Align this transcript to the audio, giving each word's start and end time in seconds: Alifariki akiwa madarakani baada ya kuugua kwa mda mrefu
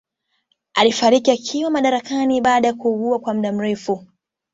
Alifariki 0.73 1.31
akiwa 1.31 1.69
madarakani 1.71 2.41
baada 2.41 2.67
ya 2.67 2.73
kuugua 2.73 3.19
kwa 3.19 3.33
mda 3.33 3.51
mrefu 3.53 4.07